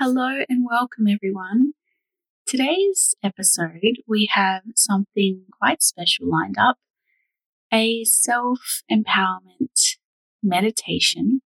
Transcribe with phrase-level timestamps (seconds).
[0.00, 1.72] Hello and welcome, everyone.
[2.46, 6.76] Today's episode, we have something quite special lined up
[7.74, 9.96] a self empowerment
[10.40, 11.42] meditation,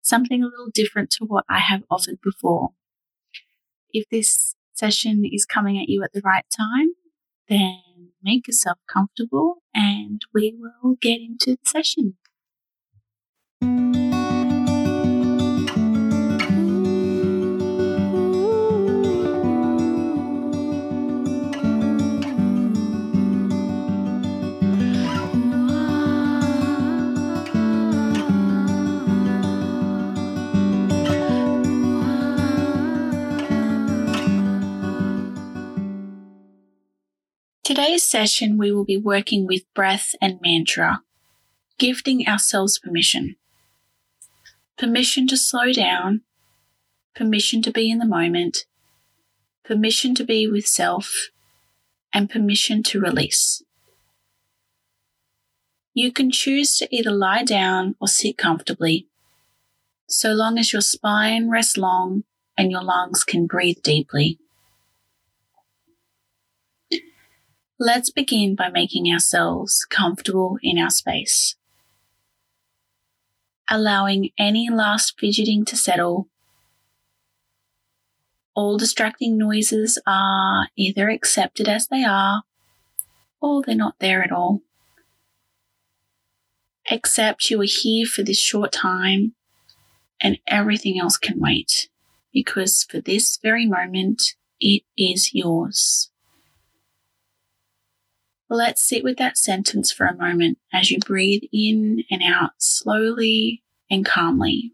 [0.00, 2.70] something a little different to what I have offered before.
[3.90, 6.94] If this session is coming at you at the right time,
[7.50, 12.16] then make yourself comfortable and we will get into the session.
[37.80, 41.00] Today's session, we will be working with breath and mantra,
[41.78, 43.36] gifting ourselves permission.
[44.76, 46.20] Permission to slow down,
[47.16, 48.66] permission to be in the moment,
[49.64, 51.30] permission to be with self,
[52.12, 53.62] and permission to release.
[55.94, 59.06] You can choose to either lie down or sit comfortably,
[60.06, 62.24] so long as your spine rests long
[62.58, 64.38] and your lungs can breathe deeply.
[67.82, 71.56] Let's begin by making ourselves comfortable in our space.
[73.70, 76.28] Allowing any last fidgeting to settle.
[78.54, 82.42] All distracting noises are either accepted as they are
[83.40, 84.60] or they're not there at all.
[86.90, 89.34] Accept you are here for this short time
[90.20, 91.88] and everything else can wait
[92.30, 96.09] because for this very moment, it is yours.
[98.52, 103.62] Let's sit with that sentence for a moment as you breathe in and out slowly
[103.88, 104.72] and calmly.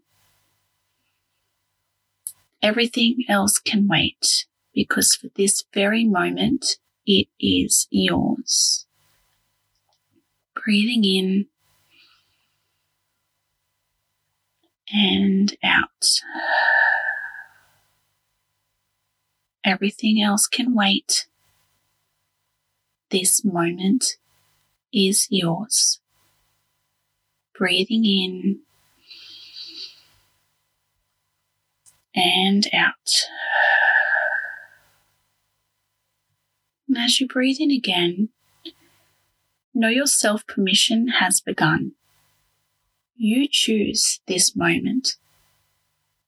[2.59, 8.87] Everything else can wait because for this very moment, it is yours.
[10.55, 11.45] Breathing in
[14.91, 16.07] and out.
[19.63, 21.27] Everything else can wait
[23.09, 24.17] this moment
[24.93, 25.99] is yours.
[27.57, 28.59] Breathing in
[32.15, 33.11] and out.
[36.87, 38.29] And as you breathe in again,
[39.73, 41.93] know your self permission has begun.
[43.15, 45.15] You choose this moment.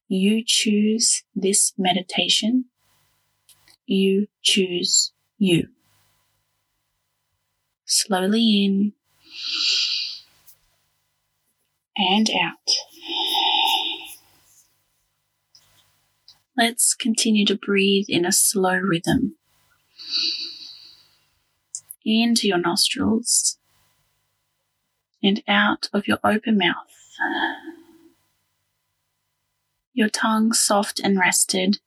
[0.07, 2.65] You choose this meditation.
[3.85, 5.69] You choose you
[7.89, 8.93] slowly in
[11.97, 12.71] and out.
[16.55, 19.35] Let's continue to breathe in a slow rhythm.
[22.05, 23.57] Into your nostrils
[25.21, 26.75] and out of your open mouth.
[29.93, 31.79] Your tongue soft and rested.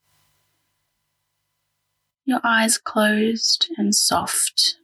[2.24, 4.76] Your eyes closed and soft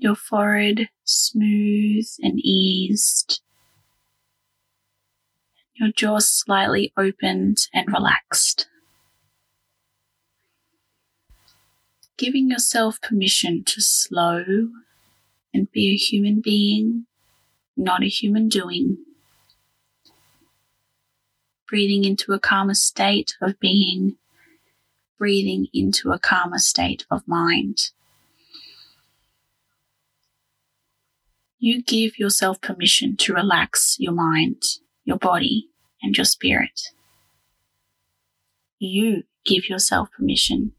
[0.00, 3.42] your forehead smooth and eased,
[5.74, 8.66] your jaw slightly opened and relaxed.
[12.16, 14.70] Giving yourself permission to slow
[15.52, 17.06] and be a human being,
[17.76, 18.98] not a human doing.
[21.68, 24.16] Breathing into a calmer state of being,
[25.18, 27.90] breathing into a calmer state of mind.
[31.60, 34.62] You give yourself permission to relax your mind,
[35.04, 35.68] your body,
[36.02, 36.80] and your spirit.
[38.78, 40.72] You give yourself permission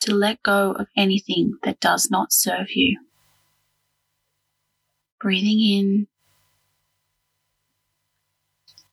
[0.00, 2.98] to let go of anything that does not serve you.
[5.20, 6.06] Breathing in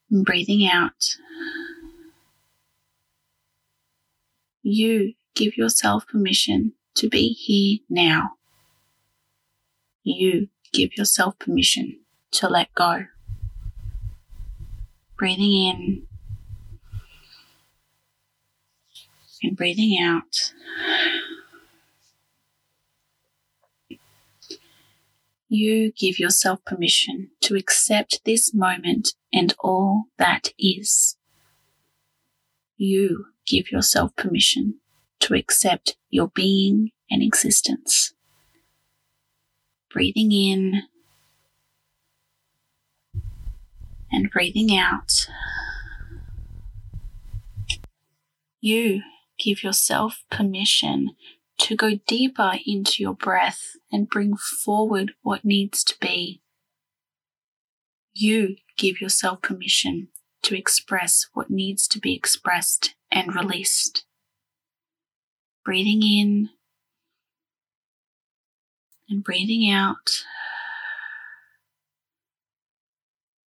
[0.10, 1.16] and breathing out.
[4.62, 8.32] You give yourself permission to be here now
[10.04, 12.00] you give yourself permission
[12.32, 13.06] to let go.
[15.18, 16.08] Breathing in
[19.44, 20.54] and breathing out.
[25.48, 31.18] You give yourself permission to accept this moment and all that is.
[32.78, 34.80] You give yourself permission
[35.20, 38.14] to accept your being and existence
[39.94, 40.84] breathing in
[44.12, 45.28] and breathing out.
[48.60, 49.02] You
[49.40, 51.16] give yourself permission
[51.60, 53.62] to go deeper into your breath
[53.92, 56.42] and bring forward what needs to be.
[58.14, 60.10] You give yourself permission
[60.44, 64.06] to express what needs to be expressed and released.
[65.64, 66.50] Breathing in
[69.12, 70.24] and breathing out.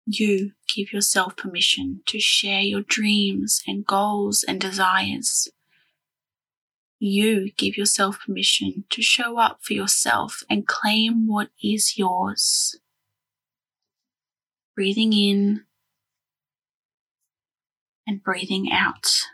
[0.06, 5.48] You give yourself permission to share your dreams and goals and desires.
[6.98, 12.80] You give yourself permission to show up for yourself and claim what is yours.
[14.74, 15.64] Breathing in
[18.06, 19.24] and breathing out.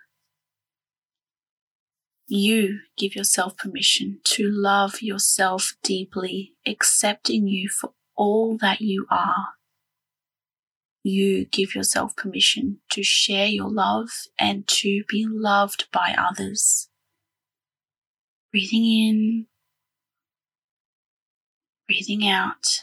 [2.26, 9.49] You give yourself permission to love yourself deeply, accepting you for all that you are.
[11.03, 16.88] You give yourself permission to share your love and to be loved by others.
[18.50, 19.47] Breathing in,
[21.87, 22.81] breathing out.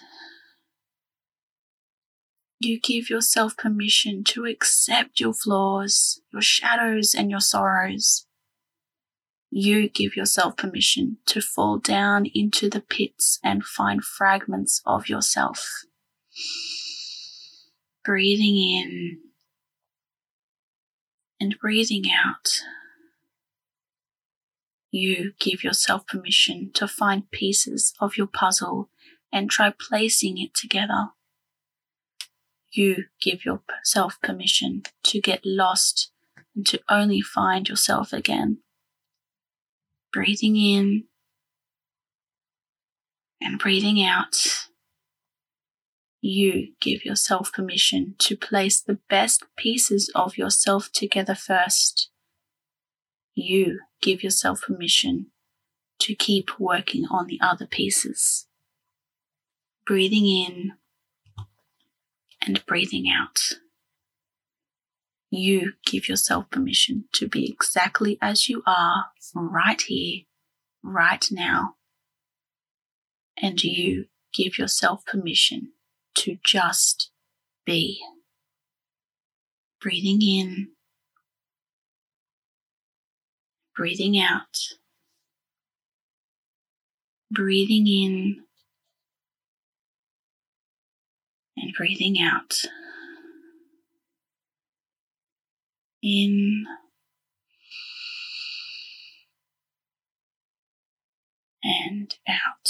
[2.59, 8.27] You give yourself permission to accept your flaws, your shadows, and your sorrows.
[9.53, 15.67] You give yourself permission to fall down into the pits and find fragments of yourself.
[18.05, 19.19] Breathing in
[21.41, 22.61] and breathing out.
[24.89, 28.89] You give yourself permission to find pieces of your puzzle
[29.33, 31.09] and try placing it together.
[32.71, 36.11] You give yourself permission to get lost
[36.55, 38.59] and to only find yourself again
[40.11, 41.05] breathing in
[43.41, 44.67] and breathing out,
[46.21, 52.09] you give yourself permission to place the best pieces of yourself together first.
[53.33, 55.27] You give yourself permission
[55.99, 58.47] to keep working on the other pieces.
[59.85, 60.73] Breathing in
[62.45, 63.39] and breathing out.
[65.33, 70.23] You give yourself permission to be exactly as you are right here,
[70.83, 71.75] right now.
[73.41, 75.71] And you give yourself permission
[76.15, 77.11] to just
[77.65, 78.01] be.
[79.79, 80.67] Breathing in,
[83.75, 84.59] breathing out,
[87.31, 88.43] breathing in,
[91.57, 92.61] and breathing out
[96.03, 96.65] in
[101.63, 102.69] and out.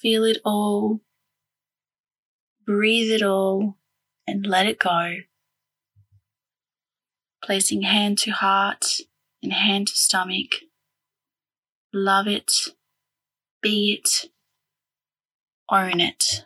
[0.00, 1.00] Feel it all,
[2.64, 3.76] breathe it all,
[4.26, 5.16] and let it go.
[7.42, 8.84] Placing hand to heart
[9.42, 10.56] and hand to stomach.
[11.92, 12.52] Love it,
[13.62, 14.30] be it,
[15.70, 16.44] own it.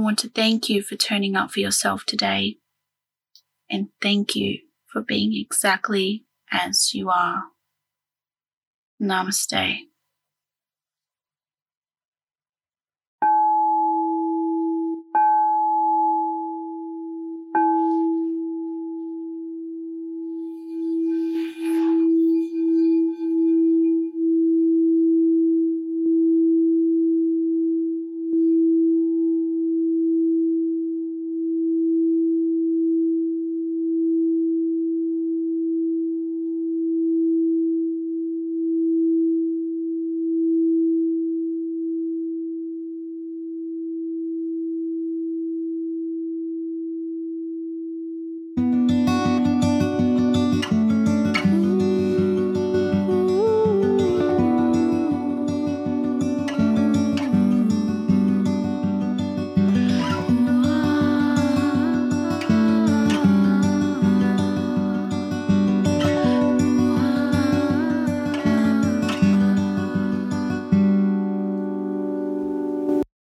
[0.00, 2.56] I want to thank you for turning up for yourself today.
[3.70, 7.42] And thank you for being exactly as you are.
[8.98, 9.89] Namaste.